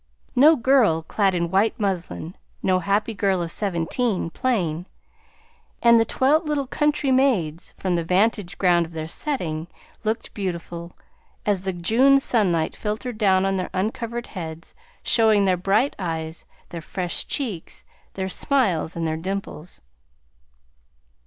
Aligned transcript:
No 0.35 0.55
girl 0.55 1.03
clad 1.03 1.35
in 1.35 1.51
white 1.51 1.79
muslin, 1.79 2.35
no 2.63 2.79
happy 2.79 3.13
girl 3.13 3.39
of 3.43 3.51
seventeen, 3.51 4.25
is 4.25 4.31
plain; 4.33 4.87
and 5.83 5.99
the 5.99 6.05
twelve 6.05 6.47
little 6.47 6.65
country 6.65 7.11
maids, 7.11 7.75
from 7.77 7.95
the 7.95 8.03
vantage 8.03 8.57
ground 8.57 8.87
of 8.87 8.93
their 8.93 9.07
setting, 9.07 9.67
looked 10.03 10.33
beautiful, 10.33 10.97
as 11.45 11.61
the 11.61 11.71
June 11.73 12.17
sunlight 12.19 12.75
filtered 12.75 13.19
down 13.19 13.45
on 13.45 13.57
their 13.57 13.69
uncovered 13.75 14.25
heads, 14.25 14.73
showing 15.03 15.45
their 15.45 15.55
bright 15.55 15.95
eyes, 15.99 16.45
their 16.69 16.81
fresh 16.81 17.27
cheeks, 17.27 17.85
their 18.15 18.27
smiles, 18.27 18.95
and 18.95 19.05
their 19.07 19.17
dimples. 19.17 19.81